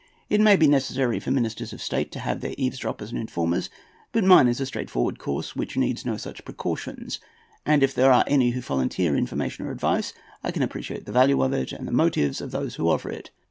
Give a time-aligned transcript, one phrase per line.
[0.31, 3.69] It may be necessary for ministers of state to have their eavesdroppers and informers,
[4.11, 7.19] but mine is a straightforward course, which needs no such precautions.
[7.67, 10.11] And if there be any who volunteer information or advice,
[10.43, 13.29] I can appreciate the value of it, and the motives of those who offer it.